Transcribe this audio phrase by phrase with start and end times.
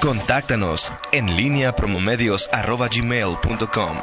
[0.00, 3.96] Contáctanos en línea promomedios.com.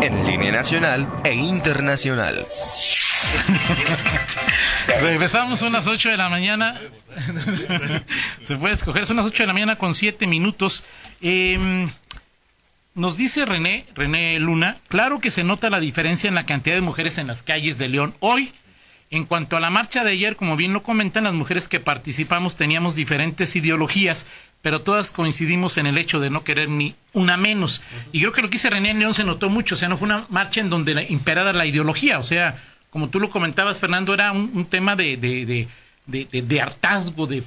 [0.00, 2.46] En línea nacional e internacional.
[5.00, 6.80] Regresamos a unas 8 de la mañana.
[8.42, 10.82] Se puede escoger, son las 8 de la mañana con 7 minutos.
[11.20, 11.86] Eh,
[12.94, 16.82] nos dice René, René Luna, claro que se nota la diferencia en la cantidad de
[16.82, 18.52] mujeres en las calles de León hoy.
[19.12, 22.56] En cuanto a la marcha de ayer, como bien lo comentan, las mujeres que participamos
[22.56, 24.26] teníamos diferentes ideologías,
[24.62, 27.82] pero todas coincidimos en el hecho de no querer ni una menos.
[28.10, 29.98] Y creo que lo que dice René en León se notó mucho, o sea, no
[29.98, 32.56] fue una marcha en donde imperara la ideología, o sea,
[32.88, 35.68] como tú lo comentabas, Fernando, era un, tema de
[36.62, 37.42] hartazgo, de,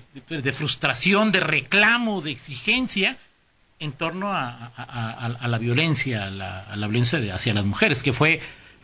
[0.54, 3.18] frustración, de reclamo, de exigencia,
[3.80, 8.40] en torno a, la violencia, a la, violencia hacia las mujeres, que fue,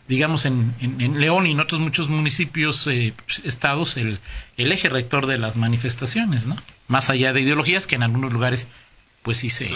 [0.08, 0.74] digamos, en,
[1.18, 4.18] León y en otros muchos municipios, eh, estados, el,
[4.56, 6.56] eje rector de las manifestaciones, ¿no?
[6.88, 8.68] Más allá de ideologías que en algunos lugares,
[9.22, 9.70] pues sí se,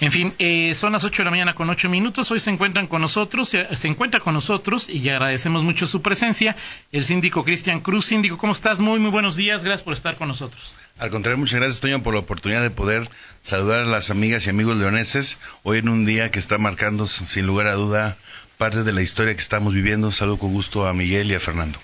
[0.00, 2.30] en fin, eh, son las 8 de la mañana con 8 minutos.
[2.30, 6.56] Hoy se encuentran con nosotros, se, encuentra con nosotros y agradecemos mucho su presencia
[6.92, 8.06] el síndico Cristian Cruz.
[8.06, 8.78] Síndico, ¿cómo estás?
[8.78, 9.64] Muy, muy buenos días.
[9.64, 10.74] Gracias por estar con nosotros.
[10.98, 13.08] Al contrario, muchas gracias, Toño, por la oportunidad de poder
[13.42, 17.46] saludar a las amigas y amigos leoneses hoy en un día que está marcando, sin
[17.46, 18.16] lugar a duda,
[18.58, 20.12] parte de la historia que estamos viviendo.
[20.12, 21.78] Saludo con gusto a Miguel y a Fernando.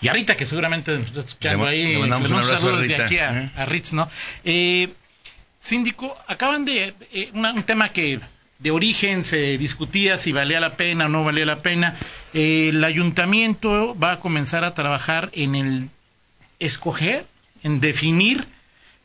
[0.00, 1.92] Y a Rita, que seguramente nos está escuchando ahí.
[1.92, 3.52] Le mandamos un, saludo desde aquí a, ¿eh?
[3.56, 4.10] a Ritz, ¿no?
[4.44, 4.92] Eh,
[5.62, 8.18] Síndico, acaban de eh, un tema que
[8.58, 11.96] de origen se discutía si valía la pena o no valía la pena.
[12.34, 15.88] Eh, el ayuntamiento va a comenzar a trabajar en el
[16.58, 17.24] escoger,
[17.62, 18.44] en definir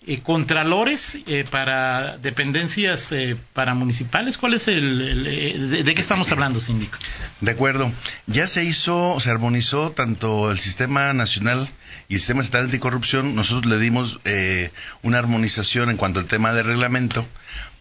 [0.08, 1.20] eh, contralores
[1.52, 3.14] para dependencias
[3.54, 4.38] para municipales.
[4.38, 6.98] ¿Cuál es el, de, qué estamos hablando, síndico?
[7.42, 7.92] De acuerdo.
[8.26, 11.70] Ya se hizo, se armonizó tanto el sistema nacional
[12.10, 16.54] y el sistema estatal anticorrupción, nosotros le dimos eh, una armonización en cuanto al tema
[16.54, 17.28] de reglamento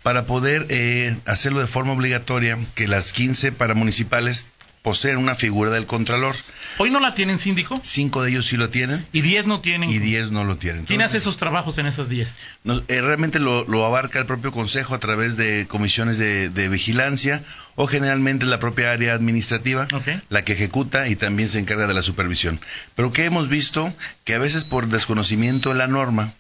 [0.03, 4.47] para poder eh, hacerlo de forma obligatoria que las 15 paramunicipales
[4.87, 6.37] poseen una figura del Contralor.
[6.79, 7.75] ¿Hoy no la tienen, síndico?
[7.83, 9.05] Cinco de ellos sí lo tienen.
[9.13, 9.91] ¿Y diez no tienen?
[9.91, 10.85] Y diez no lo tienen.
[10.85, 12.37] ¿Quién hace esos trabajos en esas diez?
[12.65, 17.43] Eh, realmente lo, abarca el propio Consejo a través de comisiones de, vigilancia
[17.75, 19.89] o generalmente la propia área administrativa,
[20.29, 22.61] la que ejecuta y también se encarga de la supervisión.
[22.95, 23.93] Pero que hemos visto
[24.23, 26.33] que a veces por desconocimiento de la norma,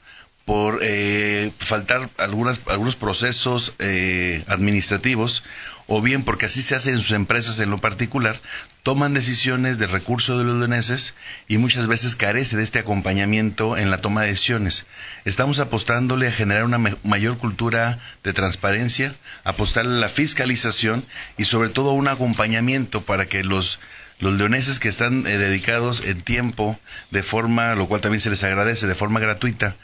[0.46, 5.42] por eh, faltar algunas, algunos procesos eh, administrativos
[5.88, 8.40] o bien porque así se hace en sus empresas en lo particular,
[8.82, 11.14] toman decisiones de recursos de los leoneses
[11.48, 14.86] y muchas veces carece de este acompañamiento en la toma de decisiones.
[15.24, 19.14] Estamos apostándole a generar una mayor cultura de transparencia,
[19.44, 21.04] apostarle a la fiscalización
[21.36, 23.80] y sobre todo un acompañamiento para que los
[24.18, 26.78] los leoneses que están eh, dedicados en tiempo
[27.10, 29.76] de forma, lo cual también se les agradece, de forma gratuita,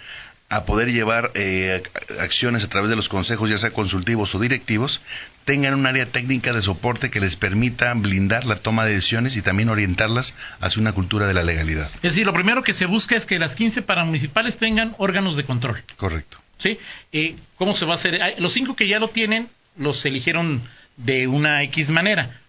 [0.53, 1.83] a poder llevar eh,
[2.21, 5.01] acciones a través de los consejos, ya sea consultivos o directivos,
[5.47, 9.43] tengan un área técnica de soporte que les permita blindar la toma de decisiones y
[9.43, 11.91] también orientarlas hacia una cultura de la legalidad.
[12.03, 15.45] Es decir, lo primero que se busca es que las 15 paramunicipales tengan órganos de
[15.45, 15.83] control.
[15.97, 16.37] Correcto.
[16.59, 16.79] ¿Sí?
[17.13, 18.35] Eh, ¿Cómo se va a hacer?
[18.39, 19.49] Los cinco que ya lo tienen,
[19.79, 20.61] los eligieron
[20.99, 22.43] de una X manera.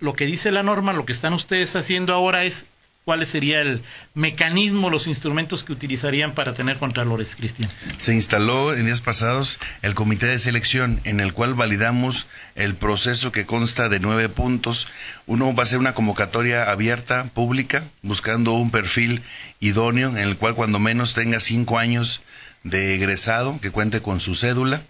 [0.00, 2.66] Lo que dice la norma, lo que están ustedes haciendo ahora es
[3.06, 3.84] ¿Cuál sería el
[4.14, 7.70] mecanismo, los instrumentos que utilizarían para tener contralores, Cristian?
[7.98, 13.30] Se instaló en días pasados el comité de selección, en el cual validamos el proceso
[13.30, 14.88] que consta de nueve puntos.
[15.26, 19.22] Uno va a ser una convocatoria abierta, pública, buscando un perfil
[19.60, 22.22] idóneo, en el cual cuando menos tenga cinco años
[22.64, 24.82] de egresado, que cuente con su cédula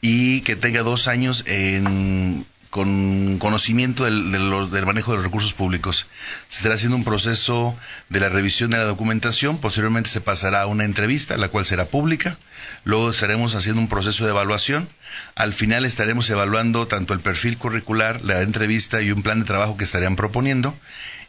[0.00, 6.06] y que tenga dos años en con conocimiento del, del, manejo de los recursos públicos.
[6.48, 7.76] Se estará haciendo un proceso
[8.08, 11.86] de la revisión de la documentación, posteriormente se pasará a una entrevista, la cual será
[11.86, 12.36] pública,
[12.84, 14.88] luego estaremos haciendo un proceso de evaluación,
[15.34, 19.76] al final estaremos evaluando tanto el perfil curricular, la entrevista y un plan de trabajo
[19.76, 20.76] que estarían proponiendo,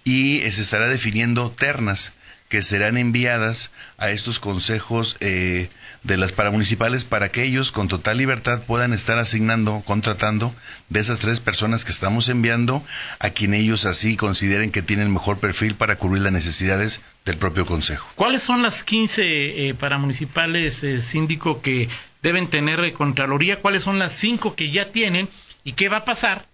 [0.03, 2.11] y se estará definiendo ternas
[2.49, 5.69] que serán enviadas a estos consejos eh,
[6.03, 10.53] de las paramunicipales para que ellos con total libertad puedan estar asignando, contratando
[10.89, 12.83] de esas tres personas que estamos enviando
[13.19, 17.67] a quien ellos así consideren que tienen mejor perfil para cubrir las necesidades del propio
[17.67, 18.09] consejo.
[18.15, 21.87] ¿Cuáles son las 15 eh, paramunicipales, eh, síndico, que
[22.23, 23.59] deben tener Contraloría?
[23.59, 25.29] ¿Cuáles son las cinco que ya tienen?
[25.63, 26.47] ¿Y qué va a pasar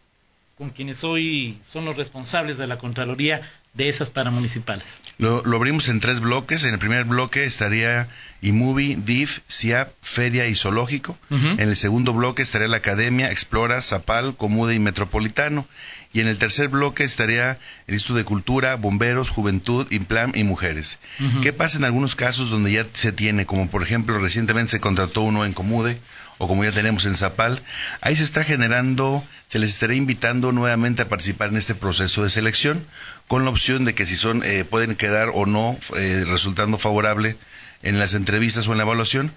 [0.57, 3.41] con quienes hoy son los responsables de la Contraloría
[3.75, 4.99] de esas paramunicipales?
[5.17, 6.63] Lo, lo abrimos en tres bloques.
[6.63, 8.07] En el primer bloque estaría
[8.41, 11.17] IMUBI, DIF, CIAP, Feria y Zoológico.
[11.29, 15.67] En el segundo bloque estaría la Academia, Explora, Zapal, Comude y Metropolitano.
[16.15, 20.97] Y en el tercer bloque estaría el Instituto de Cultura, Bomberos, Juventud, Implam y Mujeres.
[21.41, 25.23] ¿Qué pasa en algunos casos donde ya se tiene, como por ejemplo recientemente se contrató
[25.23, 25.97] uno en Comude
[26.37, 27.61] o como ya tenemos en Zapal?
[27.99, 32.29] Ahí se está generando, se les estará invitando nuevamente a participar en este proceso de
[32.29, 32.85] selección
[33.27, 37.35] con la opción de que si son eh, pueden quedar o no eh, resultando favorable
[37.83, 39.33] en las entrevistas o en la evaluación,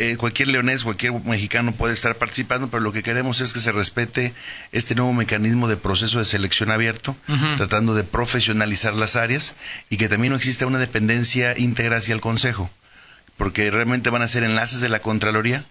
[0.00, 3.70] eh, cualquier leonés, cualquier mexicano puede estar participando, pero lo que queremos es que se
[3.70, 4.32] respete
[4.72, 7.14] este nuevo mecanismo de proceso de selección abierto,
[7.58, 9.52] tratando de profesionalizar las áreas
[9.90, 12.70] y que también no exista una dependencia íntegra hacia el Consejo,
[13.36, 15.66] porque realmente van a ser enlaces de la Contraloría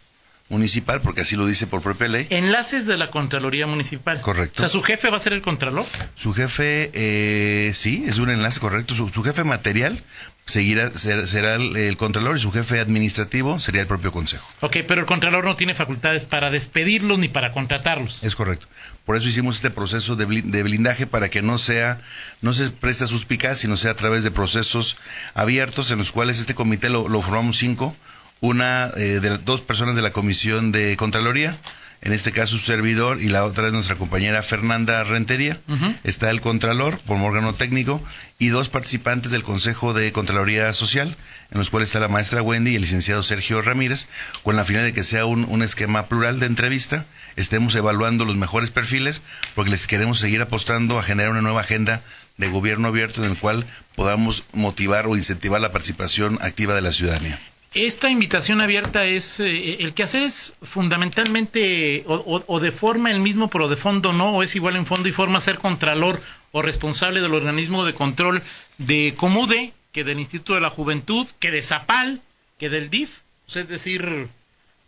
[0.50, 2.28] Municipal, porque así lo dice por propia ley.
[2.32, 4.20] Enlaces de la Contraloría Municipal.
[4.22, 4.56] Correcto.
[4.58, 5.86] O sea, su jefe va a ser el Contralor.
[6.16, 8.96] Su jefe, eh, sí, es un enlace correcto.
[8.96, 10.02] Su, su jefe material
[10.48, 14.48] seguirá, ser- será el, el Contralor y su jefe administrativo sería el propio Consejo.
[14.62, 18.24] Ok, pero el Contralor no tiene facultades para despedirlos ni para contratarlos.
[18.24, 18.66] Es correcto.
[19.06, 22.02] Por eso hicimos este proceso de blindaje para que no sea,
[22.42, 24.98] no se presta suspicaz, sino sea a través de procesos
[25.36, 27.96] abiertos en los cuales este comité lo, lo formamos cinco,
[28.42, 31.58] una eh, de dos personas de la comisión de Contraloría,
[32.02, 35.60] en este caso su servidor y la otra es nuestra compañera Fernanda Rentería.
[36.06, 38.02] Está el Contralor por órgano técnico
[38.38, 41.18] y dos participantes del Consejo de Contraloría Social,
[41.52, 44.08] en los cuales está la maestra Wendy y el licenciado Sergio Ramírez,
[44.44, 47.06] con la finalidad de que sea un, un esquema plural de entrevista,
[47.36, 49.22] estemos evaluando los mejores perfiles,
[49.54, 52.02] porque les queremos seguir apostando a generar una nueva agenda
[52.38, 53.66] de gobierno abierto en el cual
[53.98, 57.38] podamos motivar o incentivar la participación activa de la ciudadanía.
[57.74, 63.50] Esta invitación abierta es, eh, el que hacer es fundamentalmente o, de forma el mismo,
[63.50, 66.20] pero de fondo no, o es igual en fondo y forma ser contralor
[66.52, 68.42] o responsable del organismo de control
[68.80, 72.22] de Comude, que del Instituto de la Juventud, que de Zapal,
[72.58, 73.20] que del DIF.
[73.48, 74.28] O sea, es decir,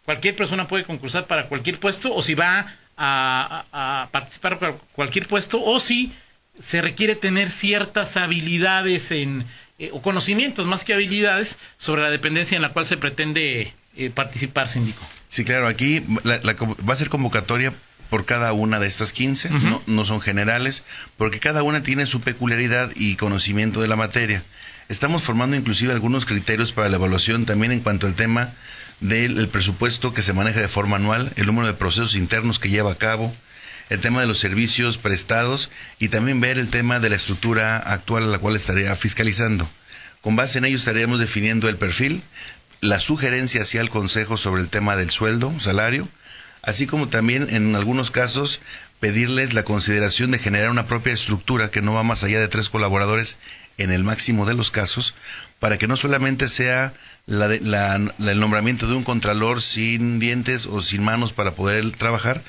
[0.06, 2.66] cualquier persona puede concursar para cualquier puesto, o si va
[2.98, 6.12] a, a- a participar para cualquier puesto, o si
[6.60, 9.46] se requiere tener ciertas habilidades en,
[9.82, 14.10] eh, o conocimientos más que habilidades sobre la dependencia en la cual se pretende eh,
[14.10, 15.02] participar, síndico.
[15.30, 16.40] Sí, claro, aquí la-
[16.88, 17.74] va a ser convocatoria
[18.10, 19.68] por cada una de estas 15, Ujú.
[19.68, 20.84] no, no son generales,
[21.18, 24.44] porque cada una tiene su peculiaridad y conocimiento de la materia.
[24.90, 28.54] Estamos formando inclusive algunos criterios para la evaluación también en cuanto al tema
[29.00, 32.70] del el presupuesto que se maneja de forma anual, el número de procesos internos que
[32.70, 33.34] lleva a cabo,
[33.92, 38.24] el tema de los servicios prestados y también ver el tema de la estructura actual
[38.24, 39.70] a la cual estaría fiscalizando.
[40.22, 42.24] Con base en ello estaríamos definiendo el perfil,
[42.80, 46.08] la sugerencia hacia el Consejo sobre el tema del sueldo, salario,
[46.62, 48.60] así como también en algunos casos
[49.00, 52.70] pedirles la consideración de generar una propia estructura que no va más allá de tres
[52.70, 53.38] colaboradores
[53.78, 55.16] en el máximo de los casos,
[55.60, 56.94] para que no solamente sea
[57.26, 61.92] la de- la- el nombramiento de un contralor sin dientes o sin manos para poder
[61.94, 62.42] trabajar,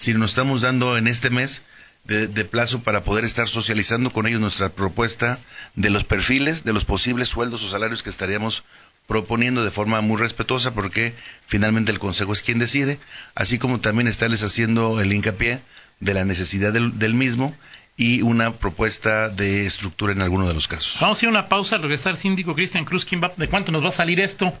[0.00, 1.62] sino nos estamos dando en este mes
[2.04, 5.38] de, plazo para poder estar socializando con ellos nuestra propuesta
[5.76, 8.64] de los perfiles, de los posibles sueldos o salarios que estaríamos
[9.06, 11.14] proponiendo de forma muy respetuosa porque
[11.46, 12.98] finalmente el Consejo es quien decide,
[13.34, 15.60] así como también estarles haciendo el hincapié
[16.00, 17.54] de la necesidad del, del mismo
[17.96, 20.96] y una propuesta de estructura en alguno de los casos.
[21.00, 23.84] Vamos a ir a una pausa, regresar, síndico Cristian Cruz, ¿quién va- ¿de cuánto nos
[23.84, 24.58] va a salir esto?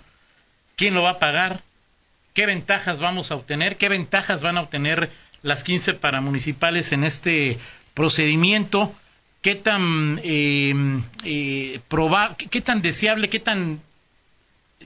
[0.76, 1.62] ¿Quién lo va a pagar?
[2.34, 3.76] ¿Qué ventajas vamos a obtener?
[3.76, 5.10] ¿Qué ventajas van a obtener
[5.42, 7.58] las 15 paramunicipales en este
[7.94, 8.94] procedimiento?
[9.42, 10.74] ¿Qué tan eh,
[11.24, 13.80] eh, proba- qué, tan deseable, qué tan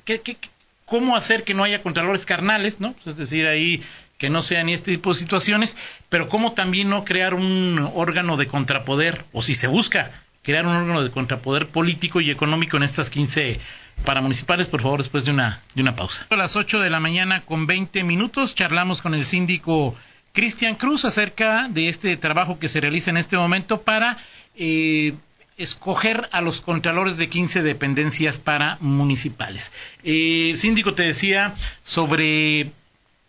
[0.04, 0.36] qué-
[0.84, 2.92] cómo hacer que no haya contralores carnales, ¿no?
[2.92, 3.82] Pues es decir, ahí
[4.18, 5.76] que no sean este tipo de situaciones,
[6.08, 10.10] pero cómo también no crear un órgano de contrapoder, o si se busca
[10.42, 13.58] crear un órgano de contrapoder político y económico en estas 15
[14.04, 16.26] paramunicipales, por favor, después de una, de una pausa.
[16.30, 19.96] A las 8 de la mañana con 20 minutos charlamos con el síndico
[20.34, 24.18] Cristian Cruz acerca de este trabajo que se realiza en este momento para
[24.56, 25.14] eh,
[25.56, 29.70] escoger a los contralores de 15 dependencias paramunicipales.
[30.02, 32.72] Eh, síndico, te decía sobre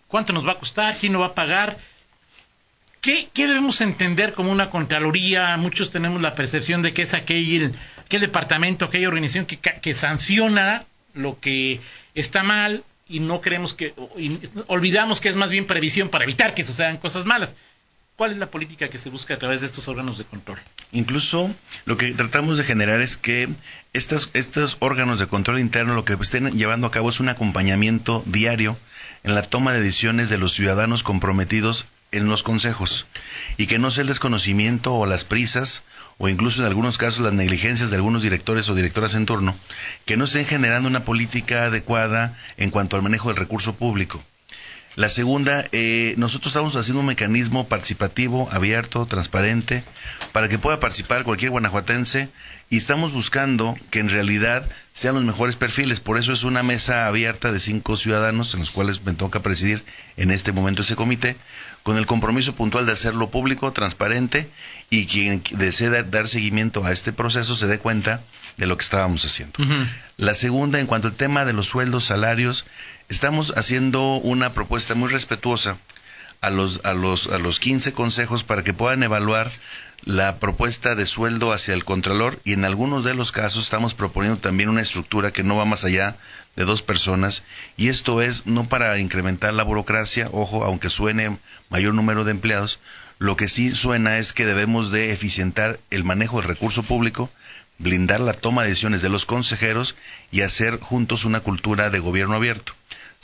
[0.07, 1.77] cuánto nos va a costar, quién lo va a pagar.
[3.01, 5.55] ¿Qué, debemos entender como una Contraloría?
[5.57, 10.85] Muchos tenemos la percepción de que es aquel, aquel departamento, aquella organización que, que sanciona
[11.13, 11.81] lo que
[12.15, 13.93] está mal y no creemos que,
[14.67, 17.55] olvidamos que es más bien previsión para evitar que sucedan cosas malas.
[18.15, 20.57] ¿Cuál es la política que se busca a través de estos órganos de control?
[20.93, 23.50] Incluso lo que tratamos de generar es que
[23.91, 28.24] estas, estos órganos de control interno lo que estén llevando a cabo es un acompañamiento
[28.25, 28.77] diario
[29.24, 31.85] en la toma de decisiones de los ciudadanos comprometidos
[32.17, 33.05] en los consejos
[33.57, 35.84] y que no sea el desconocimiento o las prisas
[36.17, 39.55] o incluso en algunos casos las negligencias de algunos directores o directoras en turno
[40.05, 44.24] que no estén generando una política adecuada en cuanto al manejo del recurso público.
[44.95, 49.84] La segunda, eh, nosotros estamos haciendo un mecanismo participativo, abierto, transparente,
[50.31, 52.29] para que pueda participar cualquier guanajuatense
[52.69, 56.00] y estamos buscando que en realidad sean los mejores perfiles.
[56.00, 59.84] Por eso es una mesa abierta de cinco ciudadanos en los cuales me toca presidir
[60.17, 61.36] en este momento ese comité,
[61.84, 64.50] con el compromiso puntual de hacerlo público, transparente
[64.89, 68.24] y quien desee dar, seguimiento a este proceso se dé cuenta
[68.57, 69.60] de lo que estábamos haciendo.
[70.17, 72.65] La segunda, en cuanto al tema de los sueldos, salarios,
[73.07, 75.77] Estamos haciendo una propuesta muy respetuosa
[76.42, 79.51] a los, a los, a los 15 consejos para que puedan evaluar
[80.04, 84.39] la propuesta de sueldo hacia el Contralor y en algunos de los casos estamos proponiendo
[84.39, 86.15] también una estructura que no va más allá
[86.56, 87.44] de dos personas
[87.75, 91.38] y esto es no para incrementar la burocracia, ojo, aunque suene
[91.70, 92.80] mayor número de empleados,
[93.18, 97.32] lo que sí suena es que debemos de eficientar el manejo del recurso público,
[97.80, 99.96] blindar la toma de decisiones de los consejeros
[100.32, 102.74] y hacer juntos una cultura de gobierno abierto.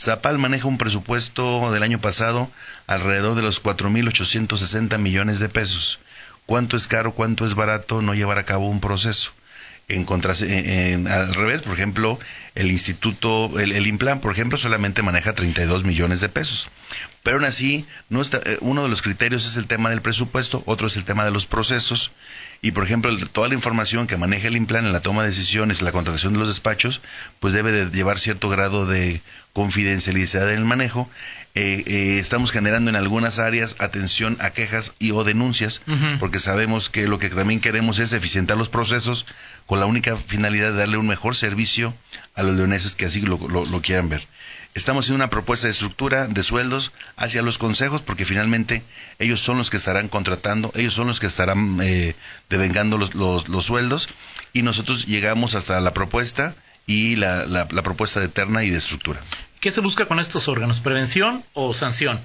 [0.02, 2.50] Zapal maneja un presupuesto del año pasado
[2.88, 6.00] alrededor de los 4.860 millones de pesos.
[6.48, 9.32] ¿Cuánto es caro, cuánto es barato no llevar a cabo un proceso?
[9.90, 12.18] En, en, al revés, por ejemplo,
[12.56, 16.70] el instituto, el, el, Implan, por ejemplo, solamente maneja 32 millones de pesos.
[17.22, 20.64] Pero aún así, no está, eh, uno de los criterios es el tema del presupuesto,
[20.66, 22.12] otro es el tema de los procesos.
[22.64, 25.80] Y, por ejemplo, toda la información que maneja el Implan en la toma de decisiones,
[25.80, 27.02] en la contratación de los despachos,
[27.40, 31.10] pues debe de llevar cierto grado de confidencialidad en el manejo.
[31.56, 35.82] Eh, eh, estamos generando en algunas áreas atención a quejas y o denuncias,
[36.20, 39.26] porque sabemos que lo que también queremos es eficientar los procesos
[39.66, 41.96] con la única finalidad de darle un mejor servicio
[42.36, 44.28] a los leoneses que así lo, lo quieran ver.
[44.74, 48.84] Estamos haciendo una propuesta de estructura de sueldos hacia los consejos porque finalmente
[49.20, 52.16] ellos son los que estarán contratando, ellos son los que estarán eh,
[52.50, 54.08] devengando los, los, sueldos
[54.54, 56.56] y nosotros llegamos hasta la propuesta
[56.88, 59.20] y la, propuesta de terna y de estructura.
[59.62, 60.80] ¿Qué se busca con estos órganos?
[60.80, 62.20] ¿Prevención o sanción?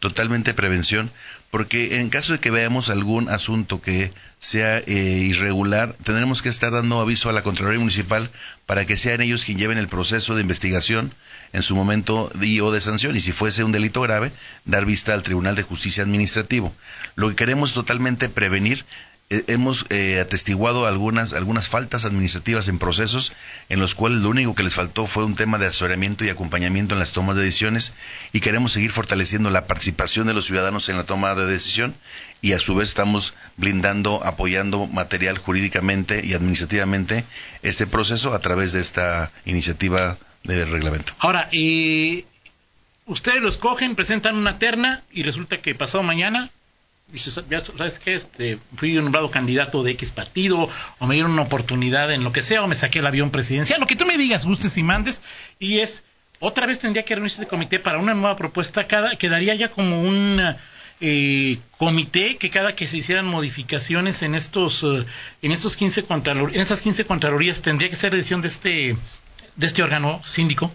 [0.00, 1.12] Totalmente prevención,
[1.52, 6.72] porque en caso de que veamos algún asunto que sea eh, irregular, tendremos que estar
[6.72, 8.28] dando aviso a la Contraloría Municipal
[8.66, 11.14] para que sean ellos quienes lleven el proceso de investigación
[11.52, 14.32] en su momento y o de sanción, y si fuese un delito grave,
[14.64, 16.74] dar vista al Tribunal de Justicia Administrativo.
[17.14, 18.84] Lo que queremos totalmente prevenir
[19.30, 23.32] hemos eh, atestiguado algunas, algunas faltas administrativas en procesos
[23.68, 26.94] en los cuales lo único que les faltó fue un tema de asesoramiento y acompañamiento
[26.94, 27.92] en las tomas de decisiones
[28.32, 31.94] y queremos seguir fortaleciendo la participación de los ciudadanos en la toma de decisión
[32.42, 37.24] y a su vez estamos blindando, apoyando material jurídicamente y administrativamente
[37.62, 41.12] este proceso a través de esta iniciativa de reglamento.
[41.20, 42.24] Ahora, y
[43.06, 46.50] ustedes lo escogen, presentan una terna y resulta que pasado mañana
[47.16, 48.14] ¿sabes qué?
[48.14, 52.42] Este, fui nombrado candidato de X partido, o me dieron una oportunidad en lo que
[52.42, 55.22] sea, o me saqué el avión presidencial, lo que tú me digas, gustes y mandes,
[55.58, 56.04] y es,
[56.38, 60.02] otra vez tendría que reunirse este comité para una nueva propuesta, cada, quedaría ya como
[60.02, 60.40] un
[61.00, 65.04] eh, comité que cada que se hicieran modificaciones en estos, eh,
[65.42, 68.96] en estos 15 contralor, en estas 15 contralorías tendría que ser decisión de este,
[69.56, 70.72] de este órgano síndico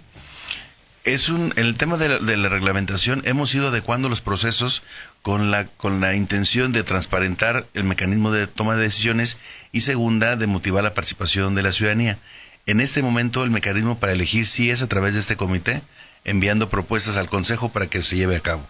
[1.05, 4.81] es un, en el tema de la, reglamentación hemos ido adecuando los procesos
[5.21, 9.37] con la, con la intención de transparentar el mecanismo de toma de decisiones
[9.71, 12.17] y segunda, de motivar la participación de la ciudadanía.
[12.65, 15.83] En este momento el mecanismo para elegir sí es a través de este comité,
[16.23, 18.67] enviando propuestas al Consejo para que se lleve a cabo.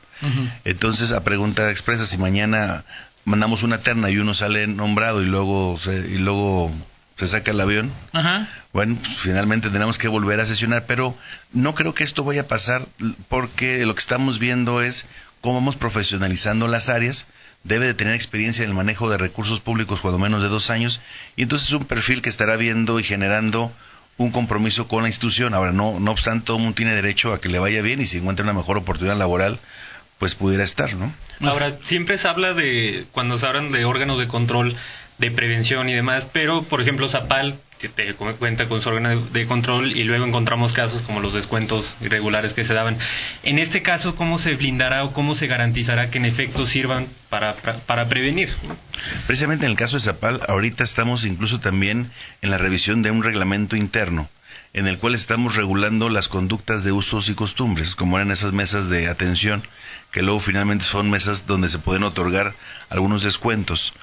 [0.65, 2.83] Entonces, a pregunta expresa, si mañana
[3.23, 6.71] mandamos una terna y uno sale nombrado y luego, y luego
[7.15, 7.91] se saca el avión.
[8.73, 11.15] Bueno, pues, finalmente tenemos que volver a sesionar, pero
[11.53, 12.85] no creo que esto vaya a pasar
[13.29, 15.05] porque lo que estamos viendo es
[15.41, 17.25] cómo vamos profesionalizando las áreas.
[17.63, 21.01] Debe de tener experiencia en el manejo de recursos públicos cuando menos de dos años
[21.35, 23.71] y entonces es un perfil que estará viendo y generando
[24.17, 25.53] un compromiso con la institución.
[25.53, 28.17] Ahora, no, no obstante, todo mundo tiene derecho a que le vaya bien y si
[28.17, 29.59] encuentra una mejor oportunidad laboral,
[30.19, 31.13] pues pudiera estar, ¿no?
[31.41, 34.75] Ahora, siempre se habla de, cuando se hablan de órganos de control,
[35.17, 37.57] de prevención y demás, pero por ejemplo Zapal
[37.89, 42.53] te cuenta con su órgano de control y luego encontramos casos como los descuentos irregulares
[42.53, 42.97] que se daban.
[43.43, 47.53] En este caso, ¿cómo se blindará o cómo se garantizará que en efecto sirvan para,
[47.53, 48.49] para prevenir?
[49.27, 53.23] Precisamente en el caso de Zapal, ahorita estamos incluso también en la revisión de un
[53.23, 54.29] reglamento interno
[54.75, 58.89] en el cual estamos regulando las conductas de usos y costumbres, como eran esas mesas
[58.89, 59.65] de atención,
[60.11, 62.53] que luego finalmente son mesas donde se pueden otorgar
[62.89, 63.93] algunos descuentos.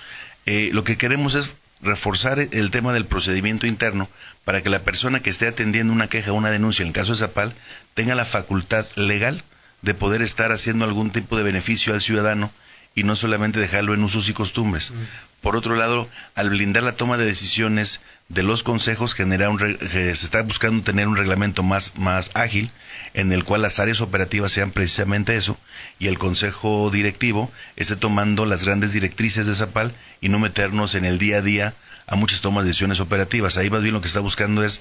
[0.47, 1.51] Eh, lo que queremos es
[1.83, 4.09] reforzar el tema del procedimiento interno
[4.47, 7.13] para que la persona que esté atendiendo una queja o una denuncia, en el caso
[7.13, 7.53] de Zapal,
[7.93, 9.45] tenga la facultad legal
[9.83, 12.51] de poder estar haciendo algún tipo de beneficio al ciudadano
[12.95, 14.93] y no solamente dejarlo en usos y costumbres.
[15.41, 20.11] Por otro lado, al blindar la toma de decisiones de los consejos, genera un se
[20.11, 22.71] está buscando tener un reglamento más, más ágil,
[23.15, 25.57] en el cual las áreas operativas sean precisamente eso,
[25.99, 31.05] y el consejo directivo esté tomando las grandes directrices de Zapal y no meternos en
[31.05, 31.75] el día a día
[32.07, 33.57] a muchas tomas de decisiones operativas.
[33.57, 34.81] Ahí más bien lo que está buscando es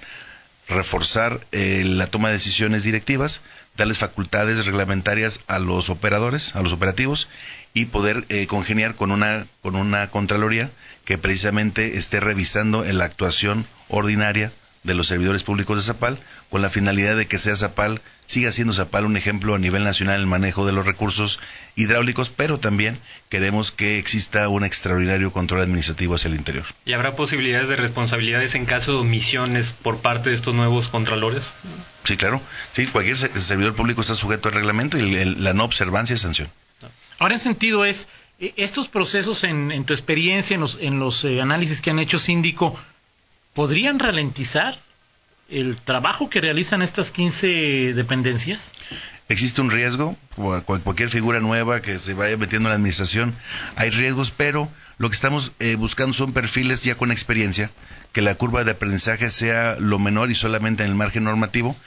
[0.67, 3.41] reforzar eh, la toma de decisiones directivas,
[3.77, 7.29] darles facultades reglamentarias a los operadores, a los operativos
[7.73, 10.69] y poder eh, congeniar con una con una contraloría
[11.05, 14.51] que precisamente esté revisando la actuación ordinaria
[14.83, 16.17] de los servidores públicos de Zapal,
[16.49, 20.15] con la finalidad de que sea Zapal, siga siendo Zapal un ejemplo a nivel nacional
[20.15, 21.39] en el manejo de los recursos
[21.75, 22.97] hidráulicos, pero también
[23.29, 26.65] queremos que exista un extraordinario control administrativo hacia el interior.
[26.85, 31.51] ¿Y habrá posibilidades de responsabilidades en caso de omisiones por parte de estos nuevos contralores?
[32.03, 32.41] Sí, claro.
[32.71, 36.49] Sí, cualquier servidor público está sujeto al reglamento y la no observancia es sanción.
[37.19, 38.07] Ahora, en sentido es,
[38.39, 42.75] e, estos procesos, en, tu experiencia, en los, eh, análisis que han hecho síndico,
[43.53, 44.77] ¿podrían ralentizar
[45.49, 48.71] el trabajo que realizan estas 15 dependencias?
[49.27, 50.17] Existe un riesgo,
[50.65, 53.33] cualquier figura nueva que se vaya metiendo en la administración,
[53.75, 57.71] hay riesgos, pero lo que estamos eh, buscando son perfiles ya con experiencia,
[58.11, 61.77] que la curva de aprendizaje sea lo menor y solamente en el margen normativo,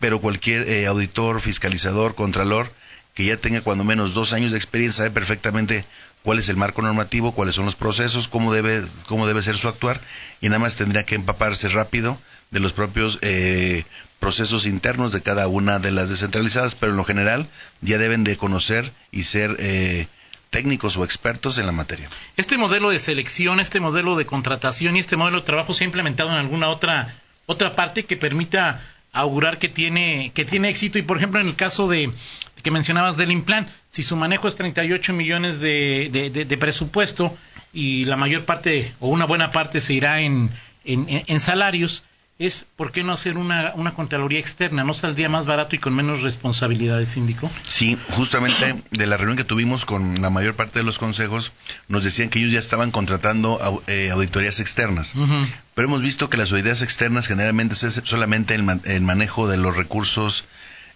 [0.00, 2.70] pero cualquier eh, auditor, fiscalizador, contralor,
[3.14, 5.84] que ya tenga cuando menos dos años de experiencia, sabe perfectamente
[6.22, 9.68] cuál es el marco normativo, cuáles son los procesos, cómo debe, cómo debe ser su
[9.68, 10.00] actuar,
[10.40, 12.18] y nada más tendría que empaparse rápido
[12.50, 13.84] de los propios eh,
[14.18, 17.46] procesos internos de cada una de las descentralizadas, pero en lo general
[17.80, 20.06] ya deben de conocer y ser eh,
[20.50, 22.08] técnicos o expertos en la materia.
[22.36, 25.86] Este modelo de selección, este modelo de contratación y este modelo de trabajo se ha
[25.86, 27.14] implementado en alguna otra
[27.46, 28.82] otra parte que permita
[29.12, 32.12] augurar que tiene que tiene éxito y por ejemplo en el caso de
[32.62, 37.36] que mencionabas del Implan, si su manejo es 38 millones de, de, presupuesto
[37.72, 40.50] y la mayor parte o una buena parte se irá en,
[40.84, 42.04] en, salarios,
[42.38, 45.94] es por qué no hacer una, una Contraloría externa, ¿no saldría más barato y con
[45.94, 47.50] menos responsabilidades, síndico?
[47.66, 51.52] Sí, justamente de la reunión que tuvimos con la mayor parte de los consejos,
[51.88, 55.14] nos decían que ellos ya estaban contratando eh, auditorías externas,
[55.74, 59.76] pero hemos visto que las auditorías externas generalmente es solamente el, el manejo de los
[59.76, 60.44] recursos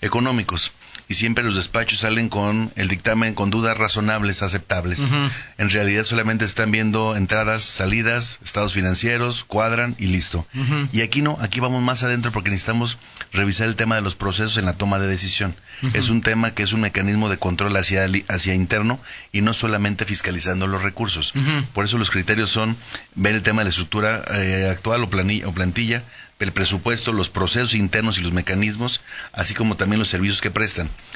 [0.01, 0.73] económicos
[1.09, 5.11] y siempre los despachos salen con el dictamen con dudas razonables, aceptables.
[5.59, 10.47] En realidad solamente están viendo entradas, salidas, estados financieros, cuadran y listo.
[10.93, 12.99] Y aquí no, aquí vamos más adentro porque necesitamos
[13.33, 15.55] revisar el tema de los procesos en la toma de decisión.
[15.93, 18.99] Es un tema que es un mecanismo de control hacia, hacia interno
[19.33, 21.35] y no solamente fiscalizando los recursos.
[21.75, 22.77] Por eso los criterios son
[23.15, 26.03] ver el tema de la estructura eh, actual o, planilla, o plantilla,
[26.43, 29.01] el presupuesto, los procesos internos y los mecanismos,
[29.33, 30.51] así como también los servicios que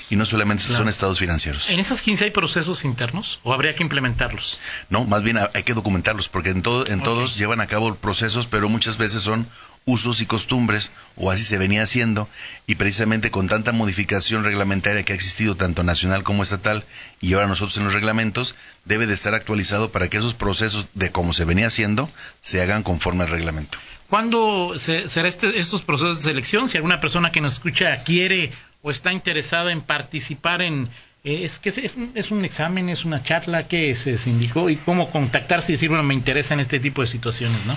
[0.08, 1.68] Y no solamente son estados financieros.
[1.68, 4.60] ¿En esas 15 hay procesos internos o habría que implementarlos?
[4.88, 8.46] No, más bien hay que documentarlos, porque en, todo, en todos llevan a cabo procesos,
[8.46, 9.48] pero muchas veces son
[9.86, 12.28] usos y costumbres, o así se venía haciendo,
[12.66, 16.84] y precisamente con tanta modificación reglamentaria que ha existido tanto nacional como estatal,
[17.20, 21.12] y ahora nosotros en los reglamentos, debe de estar actualizado para que esos procesos de
[21.12, 23.78] cómo se venía haciendo se hagan conforme al reglamento.
[24.10, 26.68] ¿Cuándo se, será este, estos procesos de selección?
[26.68, 28.50] Si alguna persona que nos escucha quiere
[28.82, 30.88] o está interesada en participar en...
[31.22, 34.68] Eh, es que es, es, un examen, es una charla, que se indicó?
[34.68, 37.76] ¿Y cómo contactarse y decir, bueno, me interesa en este tipo de situaciones, no?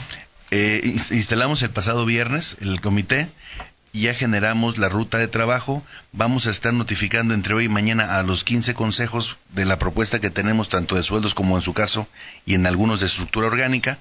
[0.52, 0.82] Eh,
[1.12, 3.30] instalamos el pasado viernes el comité,
[3.94, 8.24] ya generamos la ruta de trabajo, vamos a estar notificando entre hoy y mañana a
[8.24, 12.08] los 15 consejos de la propuesta que tenemos, tanto de sueldos como en su caso,
[12.46, 14.00] y en algunos de estructura orgánica,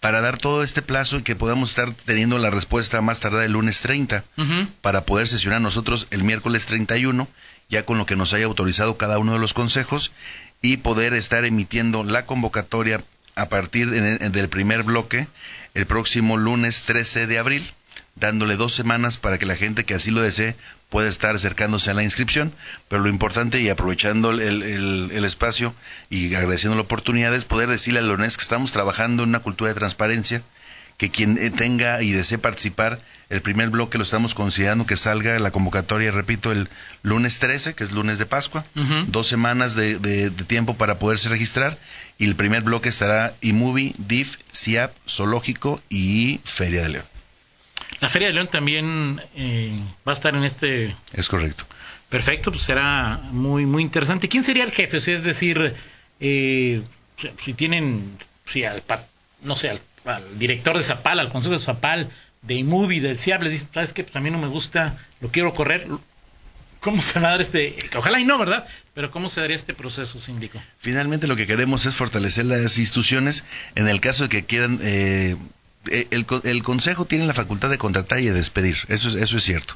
[0.00, 3.52] para dar todo este plazo y que podamos estar teniendo la respuesta más tardar el
[3.52, 4.24] lunes 30,
[4.80, 7.28] para poder sesionar nosotros el miércoles 31,
[7.68, 10.12] ya con lo que nos haya autorizado cada uno de los consejos,
[10.62, 13.02] y poder estar emitiendo la convocatoria
[13.38, 15.26] a partir del primer bloque
[15.74, 17.72] el próximo lunes 13 de abril
[18.16, 20.56] dándole dos semanas para que la gente que así lo desee
[20.88, 22.52] pueda estar acercándose a la inscripción.
[22.88, 25.74] Pero lo importante y aprovechando el, espacio
[26.10, 29.68] y agradeciendo la oportunidad es poder decirle a Leonés que estamos trabajando en una cultura
[29.72, 30.42] de transparencia,
[30.98, 35.38] que quien eh, tenga y desee participar, el primer bloque lo estamos considerando que salga
[35.38, 36.68] la convocatoria, repito, el
[37.02, 38.64] lunes 13, que es lunes de Pascua,
[39.06, 41.78] dos semanas de, de, tiempo para poderse registrar,
[42.18, 47.04] y el primer bloque estará iMovie, DIF, CIAP, Zoológico y Feria de León.
[48.00, 50.96] La Feria de León también eh, va a estar en este.
[51.12, 51.64] Es correcto.
[52.08, 54.28] Perfecto, pues será muy muy interesante.
[54.28, 54.96] ¿Quién sería el jefe?
[54.96, 55.74] es decir,
[56.20, 56.82] eh,
[57.44, 58.82] si tienen, si al,
[59.42, 59.80] no sé, al,
[60.38, 62.10] director de Zapal, al consejo de Zapal,
[62.42, 64.04] de iMovie, del CIAB, les dice, ¿sabes qué?
[64.04, 65.86] Pues a mí no me gusta, lo quiero correr.
[66.80, 68.66] ¿Cómo se va a dar este, ojalá y no, ¿verdad?
[68.94, 70.60] Pero ¿cómo se daría este proceso, síndico?
[70.78, 74.78] Finalmente lo que queremos es fortalecer las instituciones en el caso de que quieran...
[74.82, 75.36] Eh,
[75.90, 79.44] el, el, Consejo tiene la facultad de contratar y de despedir, eso es, eso es
[79.44, 79.74] cierto.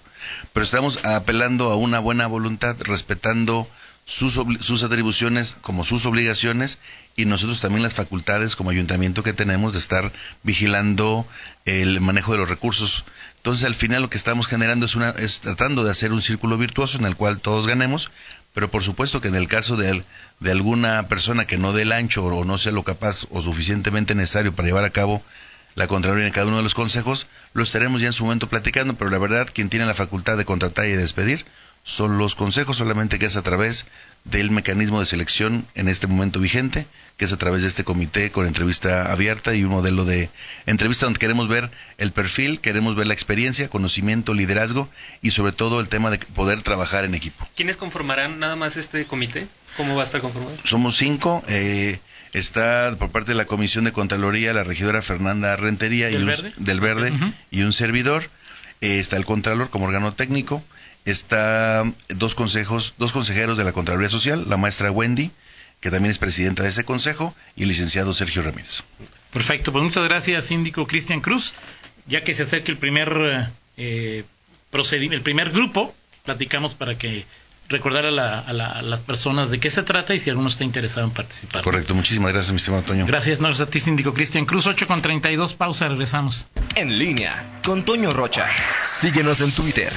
[0.53, 3.67] Pero estamos apelando a una buena voluntad, respetando
[4.05, 6.79] sus, atribuciones como sus obligaciones
[7.17, 10.13] y nosotros también las facultades como ayuntamiento que tenemos de estar
[10.43, 11.27] vigilando
[11.65, 13.05] el manejo de los recursos.
[13.37, 16.59] Entonces al final lo que estamos generando es, una, es tratando de hacer un círculo
[16.59, 18.11] virtuoso en el cual todos ganemos,
[18.55, 20.05] pero por supuesto que en el caso de,
[20.41, 24.15] de alguna persona que no dé el ancho o no sea lo capaz o suficientemente
[24.15, 25.23] necesario para llevar a cabo
[25.75, 28.95] la Contraloría en cada uno de los consejos, lo estaremos ya en su momento platicando,
[28.95, 31.47] pero la verdad quien tiene la facultad de contratar y de despedir
[31.85, 33.87] son los consejos, solamente que es a través
[34.25, 38.31] del mecanismo de selección en este momento vigente, que es a través de este comité
[38.31, 40.31] con entrevista abierta y un modelo de
[40.67, 44.89] entrevista donde queremos ver el perfil, queremos ver la experiencia, conocimiento, liderazgo
[45.23, 47.49] y sobre todo el tema de poder trabajar en equipo.
[47.57, 49.49] ¿Quiénes conformarán nada más este comité?
[49.77, 50.55] ¿Cómo va a estar conformado?
[50.63, 51.43] Somos cinco.
[51.49, 51.99] Eh,
[52.33, 56.53] está por parte de la Comisión de Contraloría la regidora Fernanda Rentería ¿Del y Verde?
[56.59, 57.35] del Verde uh -huh.
[57.51, 58.31] y un servidor.
[58.81, 60.63] Eh, está el Contralor como órgano técnico
[61.05, 65.31] está dos consejos, dos consejeros de la Contraloría Social, la maestra Wendy,
[65.81, 68.83] que también es presidenta de ese consejo, y el licenciado Sergio Ramírez.
[69.33, 71.55] Perfecto, pues muchas gracias, síndico Cristian Cruz.
[72.07, 74.25] Ya que se acerca el primer eh,
[74.73, 77.25] el primer grupo, platicamos para que
[77.73, 80.49] recordar a, la, a, la, a, las personas de qué se trata y si alguno
[80.49, 81.63] está interesado en participar.
[81.63, 83.07] Correcto, muchísimas gracias, mi estimado Toño.
[83.07, 86.47] Gracias, no, a ti, síndico Cristian Cruz, 8 con 32, pausa, regresamos.
[86.77, 88.47] En línea con Toño Rocha.
[88.83, 89.93] Síguenos en Twitter,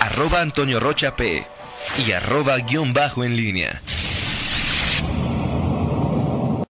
[0.00, 1.46] arroba Antonio Rocha P
[2.06, 3.80] y arroba guion bajo en línea.